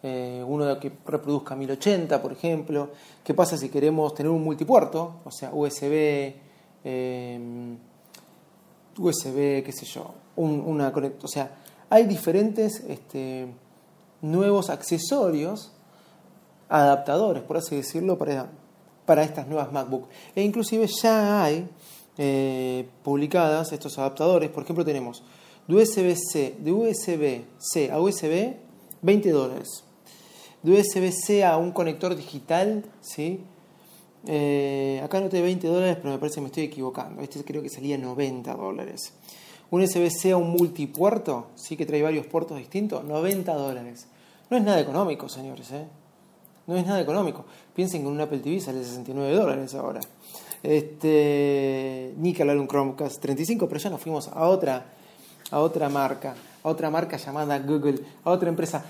eh, 0.01 0.43
uno 0.45 0.79
que 0.79 0.91
reproduzca 1.05 1.55
1080, 1.55 2.21
por 2.21 2.33
ejemplo. 2.33 2.89
¿Qué 3.23 3.33
pasa 3.33 3.55
si 3.55 3.69
queremos 3.69 4.13
tener 4.13 4.29
un 4.31 4.43
multipuerto? 4.43 5.21
O 5.23 5.31
sea, 5.31 5.51
USB, 5.53 6.33
USB, 8.97 9.63
qué 9.63 9.71
sé 9.71 9.85
yo, 9.85 10.13
una 10.35 10.91
o 11.21 11.27
sea, 11.27 11.51
hay 11.89 12.05
diferentes 12.05 12.81
este, 12.81 13.47
nuevos 14.21 14.69
accesorios, 14.69 15.71
adaptadores, 16.67 17.43
por 17.43 17.57
así 17.57 17.75
decirlo, 17.75 18.17
para, 18.17 18.49
para 19.05 19.23
estas 19.23 19.47
nuevas 19.47 19.71
MacBook. 19.71 20.07
E 20.35 20.43
inclusive 20.43 20.87
ya 20.87 21.43
hay 21.43 21.67
eh, 22.17 22.87
publicadas 23.03 23.71
estos 23.71 23.97
adaptadores. 23.97 24.49
Por 24.49 24.63
ejemplo, 24.63 24.85
tenemos 24.85 25.23
de 25.67 25.75
USB-C, 25.75 26.55
de 26.59 26.71
USB-C 26.71 27.91
a 27.91 27.99
USB, 27.99 28.55
20 29.01 29.29
dólares. 29.31 29.83
De 30.61 30.71
USB-C 30.71 31.43
a 31.43 31.57
un 31.57 31.71
conector 31.71 32.15
digital, 32.15 32.85
¿sí? 33.01 33.41
Eh, 34.25 35.01
acá 35.03 35.19
noté 35.19 35.41
20 35.41 35.67
dólares, 35.67 35.97
pero 35.97 36.13
me 36.13 36.17
parece 36.17 36.35
que 36.35 36.41
me 36.41 36.47
estoy 36.47 36.63
equivocando. 36.63 37.21
Este 37.21 37.43
creo 37.43 37.61
que 37.61 37.69
salía 37.69 37.97
90 37.97 38.53
dólares. 38.53 39.13
Un 39.71 39.81
USB-C 39.81 40.31
a 40.31 40.37
un 40.37 40.51
multipuerto, 40.51 41.47
sí 41.55 41.75
que 41.75 41.85
trae 41.85 42.01
varios 42.01 42.27
puertos 42.27 42.57
distintos, 42.57 43.03
90 43.03 43.53
dólares. 43.53 44.07
No 44.49 44.57
es 44.57 44.63
nada 44.63 44.79
económico, 44.79 45.27
señores, 45.27 45.71
¿eh? 45.71 45.87
No 46.65 46.77
es 46.77 46.85
nada 46.85 47.01
económico. 47.01 47.45
Piensen 47.75 48.01
que 48.01 48.07
un 48.07 48.19
Apple 48.21 48.39
TV 48.39 48.59
sale 48.59 48.83
69 48.83 49.35
dólares 49.35 49.73
ahora. 49.75 49.99
Este, 50.61 52.13
ni 52.17 52.33
que 52.33 52.41
hablar 52.41 52.57
un 52.57 52.67
Chromecast 52.67 53.21
35, 53.21 53.67
pero 53.67 53.79
ya 53.79 53.89
nos 53.89 54.01
fuimos 54.01 54.29
a 54.29 54.47
otra, 54.47 54.85
a 55.51 55.59
otra 55.59 55.89
marca, 55.89 56.35
a 56.63 56.69
otra 56.69 56.89
marca 56.89 57.17
llamada 57.17 57.59
Google, 57.59 57.99
a 58.23 58.31
otra 58.31 58.47
empresa. 58.47 58.85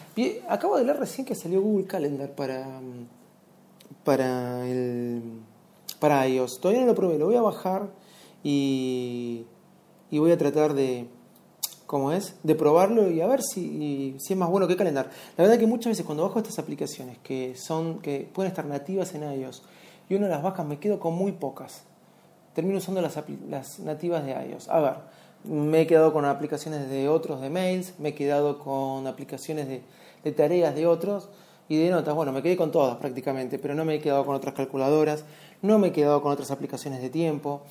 Acabo 0.47 0.77
de 0.77 0.83
leer 0.83 0.97
recién 0.97 1.25
que 1.25 1.33
salió 1.33 1.61
Google 1.61 1.87
Calendar 1.87 2.29
para, 2.35 2.79
para, 4.03 4.67
el, 4.67 5.23
para 5.99 6.27
iOS. 6.27 6.59
Todavía 6.59 6.81
no 6.81 6.87
lo 6.87 6.95
probé, 6.95 7.17
lo 7.17 7.25
voy 7.25 7.37
a 7.37 7.41
bajar 7.41 7.89
y, 8.43 9.45
y 10.11 10.19
voy 10.19 10.31
a 10.31 10.37
tratar 10.37 10.75
de, 10.75 11.07
¿cómo 11.93 12.11
es? 12.11 12.33
De 12.41 12.55
probarlo 12.55 13.11
y 13.11 13.21
a 13.21 13.27
ver 13.27 13.43
si, 13.43 14.17
es 14.17 14.35
más 14.35 14.49
bueno 14.49 14.67
que 14.67 14.75
Calendar. 14.75 15.11
La 15.37 15.43
verdad 15.43 15.59
que 15.59 15.67
muchas 15.67 15.91
veces 15.91 16.03
cuando 16.03 16.23
bajo 16.23 16.39
estas 16.39 16.57
aplicaciones 16.57 17.19
que, 17.19 17.55
son, 17.55 17.99
que 17.99 18.27
pueden 18.33 18.49
estar 18.49 18.65
nativas 18.65 19.13
en 19.13 19.21
iOS 19.21 19.61
y 20.09 20.15
uno 20.15 20.27
las 20.27 20.41
baja 20.41 20.63
me 20.63 20.79
quedo 20.79 20.99
con 20.99 21.13
muy 21.13 21.33
pocas. 21.33 21.83
Termino 22.55 22.79
usando 22.79 22.99
las, 22.99 23.15
las 23.47 23.77
nativas 23.77 24.25
de 24.25 24.31
iOS. 24.31 24.69
A 24.69 24.79
ver, 24.79 24.93
me 25.43 25.81
he 25.81 25.85
quedado 25.85 26.13
con 26.13 26.25
aplicaciones 26.25 26.89
de 26.89 27.09
otros 27.09 27.41
de 27.41 27.51
mails, 27.51 27.93
me 27.99 28.09
he 28.09 28.15
quedado 28.15 28.57
con 28.57 29.05
aplicaciones 29.05 29.67
de, 29.67 29.83
de 30.23 30.31
tareas 30.31 30.73
de 30.73 30.87
otros 30.87 31.29
y 31.69 31.77
de 31.77 31.91
notas. 31.91 32.15
Bueno, 32.15 32.31
me 32.31 32.41
quedé 32.41 32.57
con 32.57 32.71
todas 32.71 32.97
prácticamente, 32.97 33.59
pero 33.59 33.75
no 33.75 33.85
me 33.85 33.93
he 33.93 33.99
quedado 33.99 34.25
con 34.25 34.33
otras 34.33 34.55
calculadoras, 34.55 35.25
no 35.61 35.77
me 35.77 35.89
he 35.89 35.91
quedado 35.91 36.23
con 36.23 36.31
otras 36.31 36.49
aplicaciones 36.49 37.03
de 37.03 37.11
tiempo, 37.11 37.61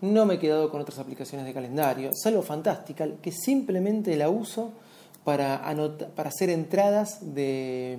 no 0.00 0.26
me 0.26 0.34
he 0.34 0.38
quedado 0.38 0.70
con 0.70 0.80
otras 0.80 0.98
aplicaciones 0.98 1.46
de 1.46 1.52
calendario, 1.52 2.10
salvo 2.14 2.42
fantástica 2.42 3.06
que 3.20 3.32
simplemente 3.32 4.16
la 4.16 4.28
uso 4.28 4.72
para, 5.24 5.62
para 6.16 6.28
hacer 6.28 6.50
entradas 6.50 7.34
de, 7.34 7.98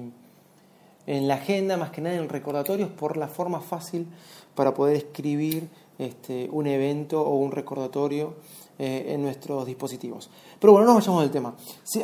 en 1.06 1.28
la 1.28 1.36
agenda, 1.36 1.78
más 1.78 1.92
que 1.92 2.02
nada 2.02 2.16
en 2.16 2.30
recordatorios, 2.30 2.90
por 2.90 3.18
la 3.18 3.28
forma 3.28 3.62
fácil 3.62 4.08
para 4.56 4.74
poder 4.74 4.98
escribir 4.98 5.70
este, 5.98 6.50
un 6.52 6.68
evento 6.68 7.22
o 7.22 7.36
un 7.36 7.52
recordatorio 7.52 8.36
eh, 8.80 9.06
en 9.10 9.22
nuestros 9.22 9.66
dispositivos. 9.66 10.30
Pero 10.60 10.74
bueno, 10.74 10.88
no 10.88 10.94
nos 10.94 11.04
vayamos 11.04 11.22
del 11.24 11.32
tema. 11.32 11.56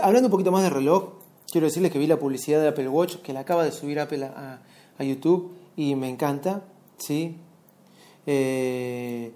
hablando 0.01 0.27
un 0.27 0.32
poquito 0.32 0.51
más 0.51 0.63
de 0.63 0.70
reloj, 0.70 1.13
quiero 1.51 1.66
decirles 1.66 1.92
que 1.92 2.00
vi 2.00 2.08
la 2.08 2.20
publicidad 2.20 2.62
de 2.62 2.68
Apple 2.68 2.89
Watch, 2.89 3.18
que 3.18 3.34
la 3.34 3.42
acaba 3.42 3.63
de 3.63 3.72
subir 3.72 4.00
Apple 4.00 4.25
a, 4.25 4.60
YouTube 5.00 5.51
y 5.75 5.94
me 5.94 6.10
encanta, 6.10 6.63
¿sí? 6.98 7.38
Eh, 8.25 9.32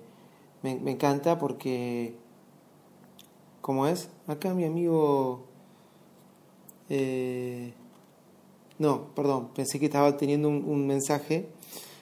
me, 0.64 0.92
encanta 0.92 1.38
porque, 1.38 2.16
¿cómo 3.62 3.88
es? 3.88 4.10
Acá 4.28 4.54
mi 4.54 4.66
amigo... 4.66 5.46
Eh, 6.90 7.74
no, 8.78 9.14
perdón, 9.16 9.50
pensé 9.56 9.80
que 9.80 9.86
estaba 9.86 10.18
teniendo 10.18 10.50
un, 10.50 10.88
mensaje. 10.88 11.48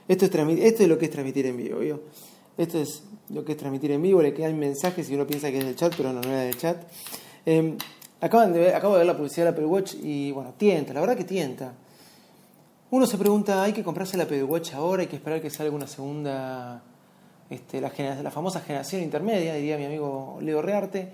Esto 0.08 0.26
es, 0.26 0.32
esto 0.32 0.84
es 0.84 0.90
lo 0.90 0.98
que 0.98 1.06
es 1.06 1.12
transmitir 1.12 1.46
en 1.46 1.58
vivo, 1.58 1.80
¿vio? 1.80 2.02
Esto 2.58 2.80
es 2.80 3.04
lo 3.30 3.46
que 3.46 3.52
es 3.52 3.58
transmitir 3.58 3.92
en 3.92 4.02
vivo, 4.02 4.22
le 4.22 4.34
quedan 4.34 4.58
mensajes 4.58 5.10
y 5.10 5.16
uno 5.16 5.28
piensa 5.28 5.52
que 5.52 5.60
es 5.60 5.66
del 5.66 5.76
chat, 5.76 5.94
pero 5.96 6.12
no, 6.12 6.22
no 6.22 6.30
era 6.30 6.42
del 6.42 6.58
chat. 6.58 6.82
Eh, 7.46 7.78
acaban 8.22 8.54
de 8.54 8.74
acabo 8.74 8.94
de 8.94 9.00
ver 9.00 9.08
la 9.08 9.16
publicidad 9.16 9.46
del 9.46 9.54
Apple 9.54 9.66
Watch 9.66 9.96
y 10.02 10.32
bueno, 10.32 10.54
tienta, 10.58 10.94
la 10.94 11.02
verdad 11.02 11.18
que 11.18 11.24
tienta. 11.26 11.74
Uno 12.92 13.06
se 13.06 13.18
pregunta, 13.18 13.64
¿hay 13.64 13.74
que 13.74 13.84
comprarse 13.84 14.16
el 14.16 14.22
Apple 14.22 14.44
Watch 14.44 14.74
ahora? 14.74 15.04
¿Hay 15.04 15.08
que 15.08 15.16
esperar 15.16 15.42
que 15.42 15.50
salga 15.50 15.76
una 15.76 15.86
segunda, 15.88 16.82
este, 17.50 17.82
la, 17.82 17.92
la 18.22 18.32
famosa 18.32 18.62
generación 18.62 19.02
intermedia, 19.02 19.54
diría 19.56 19.78
mi 19.78 19.86
amigo 19.86 20.38
Leo 20.42 20.62
Rearte? 20.62 21.12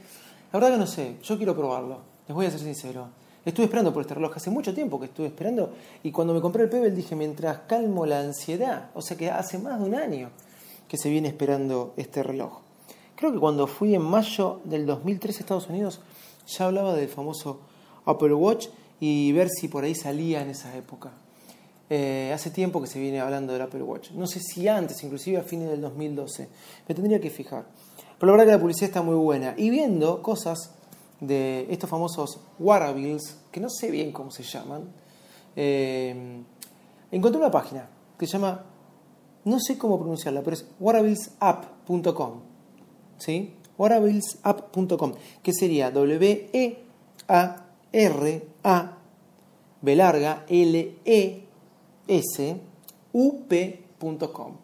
La 0.51 0.59
verdad 0.59 0.75
que 0.75 0.79
no 0.79 0.87
sé, 0.87 1.15
yo 1.23 1.37
quiero 1.37 1.55
probarlo, 1.55 1.99
les 2.27 2.35
voy 2.35 2.45
a 2.45 2.51
ser 2.51 2.59
sincero. 2.59 3.07
Estuve 3.45 3.65
esperando 3.65 3.93
por 3.93 4.01
este 4.01 4.15
reloj, 4.15 4.33
hace 4.35 4.49
mucho 4.49 4.73
tiempo 4.73 4.99
que 4.99 5.05
estuve 5.05 5.27
esperando 5.27 5.73
y 6.01 6.11
cuando 6.11 6.33
me 6.33 6.41
compré 6.41 6.63
el 6.63 6.69
Pebble 6.69 6.91
dije, 6.91 7.15
mientras 7.15 7.59
calmo 7.67 8.05
la 8.05 8.19
ansiedad, 8.19 8.89
o 8.95 9.01
sea 9.01 9.15
que 9.17 9.29
hace 9.29 9.59
más 9.59 9.79
de 9.79 9.85
un 9.85 9.95
año 9.95 10.29
que 10.87 10.97
se 10.97 11.09
viene 11.09 11.27
esperando 11.27 11.93
este 11.95 12.23
reloj. 12.23 12.61
Creo 13.15 13.31
que 13.31 13.39
cuando 13.39 13.67
fui 13.67 13.93
en 13.93 14.01
mayo 14.01 14.61
del 14.63 14.85
2003 14.85 15.37
a 15.37 15.39
Estados 15.39 15.69
Unidos 15.69 16.01
ya 16.47 16.65
hablaba 16.65 16.93
del 16.95 17.07
famoso 17.07 17.59
Apple 18.05 18.33
Watch 18.33 18.67
y 18.99 19.31
ver 19.31 19.49
si 19.49 19.67
por 19.67 19.83
ahí 19.83 19.95
salía 19.95 20.41
en 20.41 20.49
esa 20.49 20.75
época. 20.75 21.11
Eh, 21.89 22.31
hace 22.33 22.49
tiempo 22.49 22.81
que 22.81 22.87
se 22.87 22.99
viene 22.99 23.19
hablando 23.19 23.53
del 23.53 23.61
Apple 23.61 23.83
Watch. 23.83 24.11
No 24.11 24.25
sé 24.25 24.39
si 24.39 24.67
antes, 24.67 25.03
inclusive 25.03 25.37
a 25.37 25.43
fines 25.43 25.69
del 25.69 25.81
2012. 25.81 26.49
Me 26.87 26.95
tendría 26.95 27.19
que 27.19 27.29
fijar. 27.29 27.65
Pero 28.17 28.31
la 28.31 28.37
verdad 28.37 28.45
que 28.45 28.51
la 28.57 28.61
publicidad 28.61 28.89
está 28.89 29.01
muy 29.03 29.15
buena. 29.15 29.53
Y 29.57 29.69
viendo 29.69 30.21
cosas 30.21 30.71
de 31.19 31.67
estos 31.69 31.89
famosos 31.89 32.39
wearables, 32.59 33.37
que 33.51 33.59
no 33.59 33.69
sé 33.69 33.91
bien 33.91 34.11
cómo 34.11 34.31
se 34.31 34.43
llaman, 34.43 34.89
eh, 35.55 36.41
encontré 37.11 37.39
una 37.39 37.51
página 37.51 37.87
que 38.17 38.25
se 38.25 38.33
llama, 38.33 38.65
no 39.43 39.59
sé 39.59 39.77
cómo 39.77 39.99
pronunciarla, 39.99 40.41
pero 40.41 40.55
es 40.55 40.65
wearablesapp.com. 40.79 42.41
¿Sí? 43.17 43.53
wearablesapp.com, 43.77 45.13
que 45.43 45.53
sería 45.53 45.91
W-E-A-R-A 45.91 46.81
B 49.81 49.95
larga 49.95 50.45
L-E-S 50.47 51.44
U-P.com. 53.13 54.57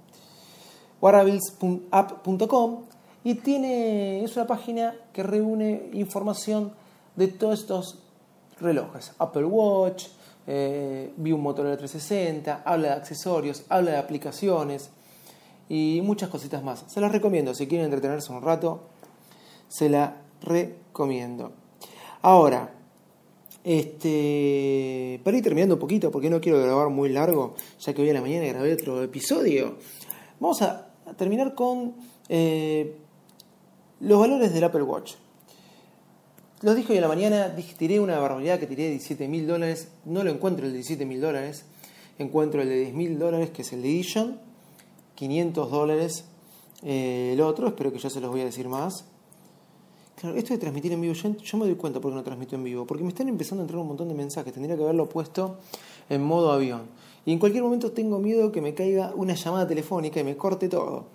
wearables.app.com 1.02 2.84
y 3.24 3.36
tiene, 3.36 4.24
es 4.24 4.36
una 4.36 4.48
página 4.48 4.96
que 5.14 5.24
reúne 5.24 5.90
información 5.94 6.74
de 7.16 7.28
todos 7.28 7.60
estos 7.60 8.00
relojes. 8.60 9.14
Apple 9.20 9.46
Watch, 9.46 10.08
eh, 10.48 11.14
vi 11.18 11.32
un 11.32 11.42
Motorola 11.42 11.78
360, 11.78 12.64
habla 12.66 12.90
de 12.90 12.94
accesorios, 12.96 13.64
habla 13.70 13.92
de 13.92 13.98
aplicaciones 13.98 14.90
y 15.70 16.02
muchas 16.04 16.30
cositas 16.30 16.64
más. 16.64 16.84
Se 16.88 17.00
las 17.00 17.12
recomiendo, 17.12 17.54
si 17.54 17.68
quieren 17.68 17.86
entretenerse 17.86 18.32
un 18.32 18.42
rato, 18.42 18.82
se 19.68 19.90
la 19.90 20.18
recomiendo. 20.42 21.52
Ahora, 22.22 22.72
este, 23.64 25.20
para 25.24 25.38
ir 25.38 25.44
terminando 25.44 25.76
un 25.76 25.80
poquito, 25.80 26.12
porque 26.12 26.30
no 26.30 26.42
quiero 26.42 26.62
grabar 26.62 26.90
muy 26.90 27.10
largo, 27.10 27.56
ya 27.80 27.94
que 27.94 28.02
hoy 28.02 28.10
a 28.10 28.14
la 28.14 28.22
mañana 28.22 28.46
grabé 28.48 28.74
otro 28.74 29.04
episodio, 29.04 29.78
vamos 30.40 30.62
a, 30.62 30.88
terminar 31.18 31.56
con 31.56 31.96
eh, 32.30 32.96
los 34.00 34.20
valores 34.20 34.54
del 34.54 34.64
Apple 34.64 34.84
Watch. 34.84 35.14
Los 36.62 36.76
dije 36.76 36.94
hoy 36.94 36.98
en 36.98 37.02
la 37.02 37.08
mañana, 37.08 37.56
tiré 37.78 38.00
una 38.00 38.20
barbaridad 38.20 38.60
que 38.60 38.68
tiré 38.68 38.84
de 38.84 38.90
17 38.92 39.28
mil 39.28 39.48
dólares. 39.48 39.88
No 40.06 40.24
lo 40.24 40.30
encuentro 40.30 40.68
el 40.68 40.74
de 40.74 40.78
17 40.78 41.06
mil 41.08 41.20
dólares. 41.20 41.66
Encuentro 42.20 42.62
el 42.62 42.70
de 42.70 42.76
10 42.82 42.94
mil 42.94 43.18
dólares, 43.18 43.50
que 43.50 43.64
es 43.64 43.74
el 43.74 43.82
de 43.82 43.90
Edition. 43.90 44.40
500 45.16 45.72
dólares 45.72 46.26
eh, 46.84 47.32
el 47.34 47.42
otro. 47.42 47.68
Espero 47.68 47.92
que 47.92 47.98
ya 47.98 48.12
se 48.12 48.22
los 48.22 48.30
voy 48.30 48.42
a 48.42 48.46
decir 48.46 48.70
más. 48.70 49.06
Claro, 50.22 50.38
esto 50.38 50.54
de 50.54 50.60
transmitir 50.60 50.94
en 50.94 51.02
vivo, 51.02 51.16
yo, 51.16 51.58
me 51.58 51.66
doy 51.66 51.74
cuenta 51.74 52.00
por 52.00 52.12
qué 52.12 52.16
no 52.16 52.22
transmito 52.22 52.56
en 52.56 52.64
vivo. 52.64 52.86
Porque 52.86 53.04
me 53.04 53.10
están 53.10 53.28
empezando 53.28 53.64
a 53.64 53.66
entrar 53.66 53.82
un 53.82 53.88
montón 53.88 54.08
de 54.08 54.14
mensajes. 54.14 54.54
Tendría 54.54 54.78
que 54.78 54.84
haberlo 54.84 55.10
puesto 55.10 55.58
en 56.10 56.22
modo 56.22 56.52
avión. 56.52 56.84
Y 57.26 57.34
en 57.34 57.40
cualquier 57.40 57.64
momento 57.64 57.92
tengo 57.92 58.20
miedo 58.20 58.52
que 58.52 58.62
me 58.62 58.76
caiga 58.76 59.14
una 59.16 59.34
llamada 59.34 59.68
telefónica 59.68 60.20
y 60.20 60.24
me 60.24 60.38
corte 60.38 60.70
todo. 60.70 61.08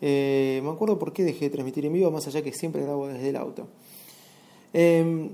Eh, 0.00 0.62
me 0.64 0.70
acuerdo 0.70 0.98
por 0.98 1.12
qué 1.12 1.24
dejé 1.24 1.44
de 1.44 1.50
transmitir 1.50 1.84
en 1.84 1.92
vivo, 1.92 2.10
más 2.10 2.26
allá 2.26 2.40
que 2.40 2.54
siempre 2.54 2.80
grabo 2.80 3.06
desde 3.06 3.28
el 3.28 3.36
auto. 3.36 3.68
Em, 4.72 5.28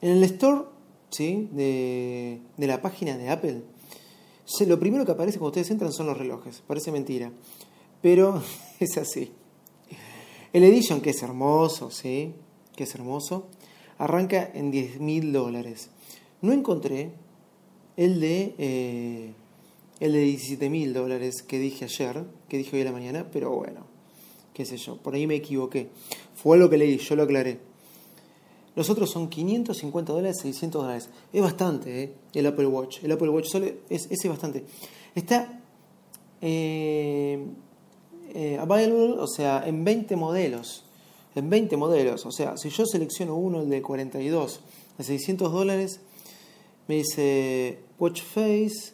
en 0.00 0.10
el 0.10 0.24
store 0.24 0.62
¿sí? 1.10 1.48
de, 1.52 2.40
la 2.56 2.82
página 2.82 3.16
de 3.16 3.28
Apple, 3.28 3.62
lo 4.66 4.80
primero 4.80 5.06
que 5.06 5.12
aparece 5.12 5.38
cuando 5.38 5.50
ustedes 5.50 5.70
entran 5.70 5.92
son 5.92 6.06
los 6.06 6.18
relojes. 6.18 6.64
Parece 6.66 6.90
mentira, 6.90 7.30
pero 8.02 8.42
es 8.80 8.98
así. 8.98 9.30
El 10.52 10.64
Edition, 10.64 11.00
que 11.00 11.10
es 11.10 11.22
hermoso, 11.22 11.90
¿sí? 11.90 12.32
que 12.74 12.84
es 12.84 12.94
hermoso, 12.94 13.46
arranca 13.98 14.50
en 14.54 14.70
10 14.70 15.00
mil 15.00 15.32
dólares. 15.32 15.90
No 16.40 16.52
encontré 16.52 17.10
el 17.96 18.20
de 18.20 18.54
eh, 18.58 19.32
el 20.00 20.12
de 20.12 20.20
17 20.20 20.70
mil 20.70 20.94
dólares 20.94 21.42
que 21.42 21.58
dije 21.58 21.84
ayer, 21.84 22.24
que 22.48 22.56
dije 22.56 22.76
hoy 22.76 22.82
a 22.82 22.86
la 22.86 22.92
mañana, 22.92 23.26
pero 23.32 23.50
bueno, 23.50 23.80
qué 24.54 24.64
sé 24.64 24.76
yo, 24.76 24.96
por 24.96 25.14
ahí 25.14 25.26
me 25.26 25.34
equivoqué. 25.34 25.88
Fue 26.34 26.56
lo 26.56 26.70
que 26.70 26.78
leí, 26.78 26.96
yo 26.98 27.16
lo 27.16 27.24
aclaré. 27.24 27.58
Los 28.76 28.90
otros 28.90 29.10
son 29.10 29.28
550 29.28 30.12
dólares, 30.12 30.38
600 30.40 30.82
dólares. 30.82 31.10
Es 31.32 31.42
bastante, 31.42 32.04
¿eh? 32.04 32.12
El 32.32 32.46
Apple 32.46 32.66
Watch. 32.66 33.02
El 33.02 33.10
Apple 33.10 33.28
Watch 33.28 33.46
solo 33.48 33.66
es, 33.90 34.06
es 34.08 34.28
bastante. 34.28 34.64
Está 35.16 35.60
eh, 36.40 37.44
eh, 38.34 38.58
available, 38.58 39.14
o 39.18 39.26
sea, 39.26 39.62
en 39.66 39.84
20 39.84 40.16
modelos. 40.16 40.84
En 41.34 41.50
20 41.50 41.76
modelos. 41.76 42.26
O 42.26 42.32
sea, 42.32 42.56
si 42.56 42.70
yo 42.70 42.86
selecciono 42.86 43.36
uno, 43.36 43.62
el 43.62 43.70
de 43.70 43.82
42, 43.82 44.60
de 44.98 45.04
600 45.04 45.52
dólares, 45.52 46.00
me 46.86 46.96
dice 46.96 47.80
Watch 47.98 48.22
Face. 48.22 48.92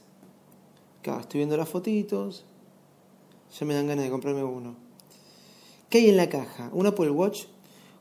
Acá 1.01 1.21
estoy 1.21 1.39
viendo 1.39 1.57
las 1.57 1.69
fotitos. 1.69 2.45
Ya 3.59 3.67
me 3.67 3.75
dan 3.75 3.87
ganas 3.87 4.05
de 4.05 4.11
comprarme 4.11 4.43
uno. 4.43 4.75
¿Qué 5.89 5.99
hay 5.99 6.09
en 6.09 6.17
la 6.17 6.29
caja? 6.29 6.71
Un 6.73 6.87
Apple 6.87 7.11
Watch, 7.11 7.45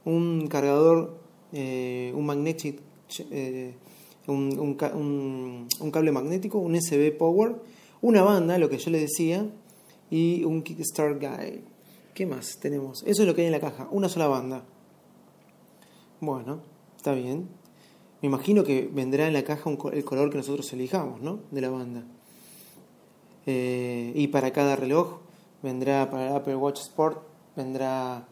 un 0.03 0.47
cargador, 0.47 1.19
eh, 1.51 2.11
un 2.15 2.25
magnetic, 2.25 2.79
eh, 3.29 3.75
un, 4.27 4.75
cable 5.91 6.11
magnético, 6.11 6.57
un 6.57 6.75
USB 6.75 7.15
Power, 7.15 7.55
una 8.01 8.23
banda, 8.23 8.57
lo 8.57 8.69
que 8.69 8.79
yo 8.79 8.89
le 8.89 8.99
decía, 8.99 9.45
y 10.13 10.43
un 10.43 10.61
Kickstart 10.61 11.19
Guide. 11.19 11.63
¿Qué 12.13 12.27
más 12.27 12.59
tenemos? 12.59 13.01
Eso 13.01 13.23
es 13.23 13.27
lo 13.27 13.33
que 13.33 13.41
hay 13.41 13.47
en 13.47 13.53
la 13.53 13.59
caja, 13.59 13.87
una 13.89 14.07
sola 14.09 14.27
banda. 14.27 14.63
Bueno, 16.19 16.61
está 16.95 17.13
bien. 17.13 17.49
Me 18.21 18.27
imagino 18.27 18.63
que 18.63 18.87
vendrá 18.93 19.25
en 19.25 19.33
la 19.33 19.43
caja 19.43 19.71
el 19.91 20.05
color 20.05 20.29
que 20.29 20.37
nosotros 20.37 20.71
elijamos, 20.71 21.19
¿no? 21.19 21.39
De 21.49 21.61
la 21.61 21.71
banda. 21.71 22.03
Eh, 23.47 24.11
y 24.13 24.27
para 24.27 24.53
cada 24.53 24.75
reloj 24.75 25.17
vendrá 25.63 26.07
para 26.11 26.27
el 26.27 26.35
Apple 26.35 26.57
Watch 26.57 26.81
Sport 26.81 27.23
vendrá 27.55 28.27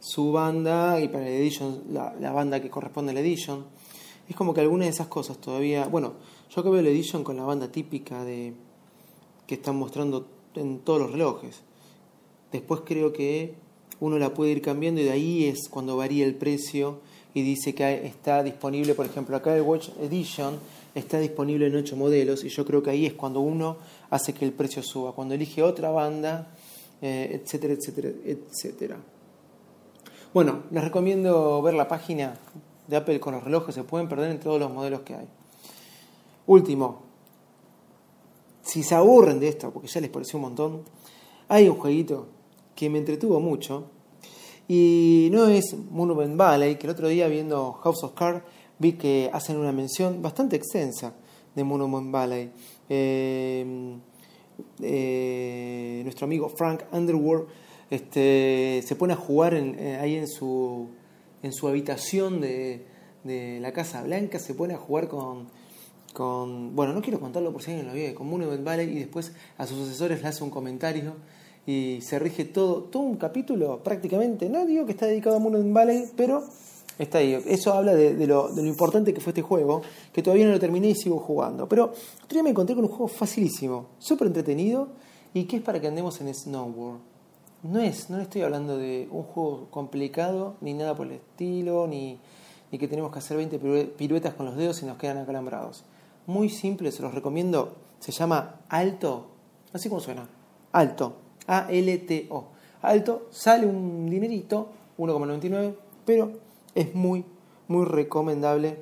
su 0.00 0.32
banda 0.32 1.00
y 1.00 1.06
para 1.06 1.28
el 1.28 1.34
Edition 1.34 1.84
la, 1.90 2.32
banda 2.32 2.60
que 2.60 2.70
corresponde 2.70 3.12
al 3.12 3.18
Edition. 3.18 3.66
Es 4.28 4.34
como 4.34 4.52
que 4.52 4.62
algunas 4.62 4.86
de 4.86 4.90
esas 4.90 5.06
cosas 5.06 5.38
todavía. 5.38 5.86
Bueno, 5.86 6.14
yo 6.50 6.60
acá 6.60 6.70
veo 6.70 6.80
el 6.80 6.88
Edition 6.88 7.22
con 7.22 7.36
la 7.36 7.44
banda 7.44 7.70
típica 7.70 8.24
de 8.24 8.52
que 9.46 9.54
están 9.54 9.76
mostrando 9.76 10.33
en 10.56 10.78
todos 10.80 11.00
los 11.00 11.12
relojes. 11.12 11.62
Después 12.52 12.82
creo 12.84 13.12
que 13.12 13.54
uno 14.00 14.18
la 14.18 14.34
puede 14.34 14.52
ir 14.52 14.62
cambiando 14.62 15.00
y 15.00 15.04
de 15.04 15.10
ahí 15.10 15.44
es 15.46 15.68
cuando 15.68 15.96
varía 15.96 16.24
el 16.24 16.34
precio 16.34 17.00
y 17.32 17.42
dice 17.42 17.74
que 17.74 18.06
está 18.06 18.42
disponible, 18.42 18.94
por 18.94 19.06
ejemplo, 19.06 19.36
acá 19.36 19.56
el 19.56 19.62
Watch 19.62 19.88
Edition 20.00 20.58
está 20.94 21.18
disponible 21.18 21.66
en 21.66 21.74
8 21.74 21.96
modelos 21.96 22.44
y 22.44 22.48
yo 22.48 22.64
creo 22.64 22.82
que 22.82 22.90
ahí 22.90 23.06
es 23.06 23.14
cuando 23.14 23.40
uno 23.40 23.76
hace 24.10 24.32
que 24.32 24.44
el 24.44 24.52
precio 24.52 24.82
suba. 24.82 25.12
Cuando 25.12 25.34
elige 25.34 25.62
otra 25.62 25.90
banda, 25.90 26.54
eh, 27.02 27.40
etcétera, 27.42 27.74
etcétera, 27.74 28.10
etcétera. 28.24 28.96
Bueno, 30.32 30.62
les 30.70 30.82
recomiendo 30.82 31.60
ver 31.62 31.74
la 31.74 31.88
página 31.88 32.36
de 32.86 32.96
Apple 32.96 33.18
con 33.20 33.34
los 33.34 33.42
relojes, 33.42 33.74
se 33.74 33.84
pueden 33.84 34.08
perder 34.08 34.30
en 34.30 34.40
todos 34.40 34.60
los 34.60 34.70
modelos 34.70 35.00
que 35.00 35.14
hay. 35.14 35.26
Último, 36.46 37.02
si 38.64 38.82
se 38.82 38.94
aburren 38.94 39.38
de 39.38 39.48
esto, 39.48 39.70
porque 39.70 39.88
ya 39.88 40.00
les 40.00 40.10
pareció 40.10 40.38
un 40.38 40.42
montón, 40.42 40.82
hay 41.48 41.68
un 41.68 41.76
jueguito 41.76 42.26
que 42.74 42.90
me 42.90 42.98
entretuvo 42.98 43.38
mucho 43.38 43.84
y 44.66 45.28
no 45.30 45.46
es 45.48 45.76
Monument 45.90 46.36
Valley, 46.36 46.76
que 46.76 46.86
el 46.86 46.90
otro 46.90 47.08
día 47.08 47.28
viendo 47.28 47.72
House 47.74 48.02
of 48.02 48.14
Cards 48.14 48.42
vi 48.78 48.94
que 48.94 49.30
hacen 49.32 49.56
una 49.56 49.72
mención 49.72 50.22
bastante 50.22 50.56
extensa 50.56 51.14
de 51.54 51.62
Monument 51.62 52.10
Valley. 52.10 52.50
Eh, 52.88 53.96
eh, 54.80 56.00
nuestro 56.04 56.24
amigo 56.24 56.48
Frank 56.48 56.82
Underwood 56.92 57.44
este, 57.90 58.82
se 58.84 58.96
pone 58.96 59.12
a 59.12 59.16
jugar 59.16 59.54
eh, 59.54 59.98
ahí 60.00 60.16
en 60.16 60.28
su, 60.28 60.88
en 61.42 61.52
su 61.52 61.68
habitación 61.68 62.40
de, 62.40 62.86
la 63.24 63.72
Casa 63.72 64.02
Blanca, 64.02 64.38
se 64.38 64.52
pone 64.52 64.74
a 64.74 64.76
jugar 64.76 65.08
con, 65.08 65.46
con, 66.14 66.74
bueno, 66.74 66.94
no 66.94 67.02
quiero 67.02 67.20
contarlo 67.20 67.52
por 67.52 67.62
si 67.62 67.72
alguien 67.72 67.88
lo 67.88 67.92
vio, 67.92 68.14
con 68.14 68.30
Monument 68.30 68.64
Valley 68.64 68.88
y 68.88 69.00
después 69.00 69.32
a 69.58 69.66
sus 69.66 69.86
asesores 69.86 70.22
le 70.22 70.28
hace 70.28 70.42
un 70.42 70.48
comentario 70.48 71.16
y 71.66 71.98
se 72.00 72.18
rige 72.18 72.46
todo, 72.46 72.84
todo 72.84 73.02
un 73.02 73.16
capítulo 73.16 73.82
prácticamente, 73.82 74.48
no 74.48 74.64
digo 74.64 74.86
que 74.86 74.92
está 74.92 75.06
dedicado 75.06 75.36
a 75.36 75.38
Monument 75.40 75.74
Valley, 75.74 76.04
pero 76.16 76.44
Está 76.98 77.18
ahí. 77.18 77.34
Eso 77.46 77.72
habla 77.72 77.94
de, 77.94 78.26
lo, 78.26 78.50
importante 78.64 79.12
que 79.12 79.20
fue 79.20 79.32
este 79.32 79.42
juego, 79.42 79.82
que 80.12 80.22
todavía 80.22 80.46
no 80.46 80.52
lo 80.52 80.60
terminé 80.60 80.90
y 80.90 80.94
sigo 80.94 81.18
jugando. 81.18 81.68
Pero 81.68 81.86
otro 81.86 82.28
día 82.30 82.42
me 82.42 82.50
encontré 82.50 82.76
con 82.76 82.84
un 82.84 82.90
juego 82.90 83.08
facilísimo, 83.08 83.86
súper 83.98 84.28
entretenido 84.28 84.88
y 85.32 85.44
que 85.44 85.56
es 85.56 85.62
para 85.62 85.80
que 85.80 85.88
andemos 85.88 86.20
en 86.20 86.32
snowboard. 86.32 87.00
No 87.64 87.80
es, 87.80 88.10
no 88.10 88.20
estoy 88.20 88.42
hablando 88.42 88.76
de 88.76 89.08
un 89.10 89.22
juego 89.22 89.66
complicado, 89.70 90.56
ni 90.60 90.74
nada 90.74 90.94
por 90.94 91.06
el 91.06 91.14
estilo, 91.14 91.86
ni, 91.88 92.18
ni 92.70 92.78
que 92.78 92.86
tenemos 92.86 93.10
que 93.10 93.18
hacer 93.18 93.38
20 93.38 93.58
piruetas 93.96 94.34
con 94.34 94.46
los 94.46 94.56
dedos 94.56 94.82
y 94.82 94.86
nos 94.86 94.98
quedan 94.98 95.18
acalambrados. 95.18 95.84
Muy 96.26 96.48
simple, 96.48 96.90
se 96.92 97.02
los 97.02 97.14
recomiendo. 97.14 97.76
Se 98.00 98.12
llama 98.12 98.60
Alto, 98.68 99.26
así 99.72 99.88
como 99.88 100.00
suena. 100.00 100.28
Alto, 100.72 101.16
A-L-T-O. 101.46 102.44
Alto, 102.82 103.28
sale 103.30 103.66
un 103.66 104.08
dinerito, 104.10 104.68
1,99, 104.98 105.74
pero 106.04 106.32
es 106.74 106.94
muy, 106.94 107.24
muy 107.68 107.84
recomendable 107.84 108.78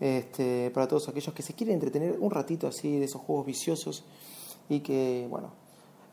este, 0.00 0.70
para 0.70 0.88
todos 0.88 1.08
aquellos 1.08 1.34
que 1.34 1.42
se 1.42 1.54
quieren 1.54 1.74
entretener 1.74 2.16
un 2.18 2.30
ratito 2.30 2.66
así 2.66 2.98
de 2.98 3.04
esos 3.04 3.22
juegos 3.22 3.46
viciosos 3.46 4.04
y 4.68 4.80
que, 4.80 5.26
bueno, 5.30 5.50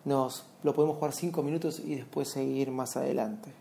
nos 0.05 0.45
lo 0.63 0.73
podemos 0.73 0.97
jugar 0.97 1.13
5 1.13 1.41
minutos 1.43 1.79
y 1.79 1.95
después 1.95 2.29
seguir 2.29 2.71
más 2.71 2.95
adelante. 2.97 3.51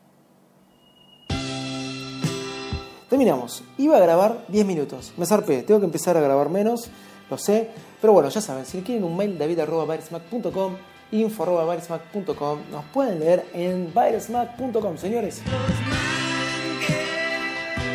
Terminamos. 3.09 3.65
Iba 3.77 3.97
a 3.97 4.01
grabar 4.01 4.45
10 4.49 4.67
minutos. 4.67 5.13
Me 5.17 5.27
zarpé. 5.27 5.63
Tengo 5.65 5.81
que 5.81 5.87
empezar 5.87 6.17
a 6.17 6.21
grabar 6.21 6.49
menos. 6.49 6.91
Lo 7.31 7.39
sé. 7.39 7.71
Pero 8.01 8.13
bueno, 8.13 8.29
ya 8.29 8.41
saben. 8.41 8.67
Si 8.67 8.83
quieren 8.83 9.05
un 9.05 9.17
mail, 9.17 9.39
david.virusmac.com 9.39 10.77
info.virusmac.com 11.13 12.59
Nos 12.71 12.85
pueden 12.93 13.21
leer 13.21 13.47
en 13.53 13.93
virusmac.com, 13.95 14.97
señores. 14.97 15.43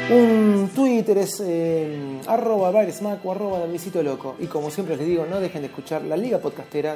Un 0.08 0.70
Twitter 0.76 1.18
es 1.18 1.42
eh, 1.44 2.22
arroba 2.28 2.70
o 2.70 3.32
arroba 3.32 3.66
visito 3.66 4.04
loco. 4.04 4.36
Y 4.40 4.46
como 4.46 4.70
siempre 4.70 4.96
les 4.98 5.08
digo, 5.08 5.26
no 5.26 5.40
dejen 5.40 5.62
de 5.62 5.68
escuchar 5.68 6.04
la 6.04 6.16
Liga 6.16 6.38
Podcastera 6.38 6.96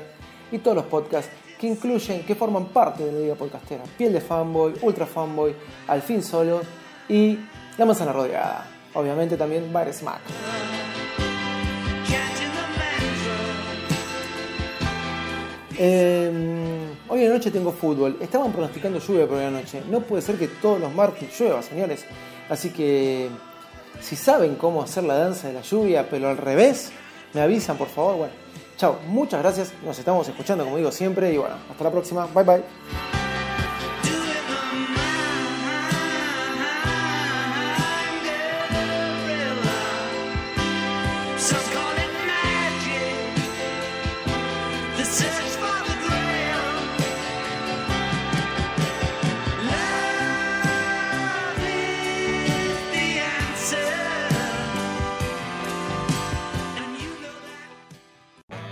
y 0.51 0.59
todos 0.59 0.77
los 0.77 0.85
podcasts 0.85 1.31
que 1.59 1.67
incluyen, 1.67 2.23
que 2.23 2.35
forman 2.35 2.67
parte 2.67 3.03
de 3.03 3.11
la 3.11 3.19
Liga 3.19 3.35
Podcastera. 3.35 3.83
Piel 3.97 4.13
de 4.13 4.21
Fanboy, 4.21 4.75
Ultra 4.81 5.07
Fanboy, 5.07 5.55
Al 5.87 6.01
fin 6.03 6.21
Solo 6.21 6.61
y 7.07 7.39
La 7.77 7.85
Manzana 7.85 8.13
Rodeada. 8.13 8.67
Obviamente 8.93 9.37
también 9.37 9.73
Bar 9.73 9.89
Em, 15.81 16.89
hoy 17.07 17.21
en 17.21 17.29
la 17.29 17.35
noche 17.35 17.51
tengo 17.51 17.71
fútbol. 17.71 18.17
Estaban 18.19 18.51
pronosticando 18.51 18.99
lluvia 18.99 19.25
por 19.25 19.37
la 19.37 19.49
noche. 19.49 19.81
No 19.89 20.01
puede 20.01 20.21
ser 20.21 20.35
que 20.35 20.49
todos 20.49 20.77
los 20.77 20.93
martes 20.93 21.39
llueva, 21.39 21.63
señores. 21.63 22.05
Así 22.49 22.71
que 22.71 23.29
si 24.01 24.17
saben 24.17 24.55
cómo 24.55 24.83
hacer 24.83 25.05
la 25.05 25.15
danza 25.15 25.47
de 25.47 25.53
la 25.53 25.61
lluvia, 25.61 26.09
pero 26.09 26.27
al 26.27 26.37
revés, 26.37 26.91
me 27.33 27.39
avisan 27.39 27.77
por 27.77 27.87
favor. 27.87 28.17
Bueno, 28.17 28.33
chao, 28.75 28.99
muchas 29.07 29.41
gracias. 29.41 29.73
Nos 29.85 29.97
estamos 29.97 30.27
escuchando 30.27 30.65
como 30.65 30.75
digo 30.75 30.91
siempre 30.91 31.33
y 31.33 31.37
bueno, 31.37 31.55
hasta 31.71 31.83
la 31.85 31.91
próxima. 31.91 32.27
Bye 32.33 32.43
bye. 32.43 33.08